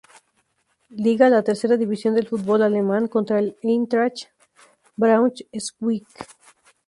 Liga 1.05 1.29
-la 1.29 1.43
tercera 1.43 1.77
división 1.77 2.15
del 2.15 2.27
fútbol 2.27 2.63
alemán- 2.63 3.07
contra 3.07 3.37
el 3.37 3.55
Eintracht 3.61 4.29
Braunschweig. 4.97 6.07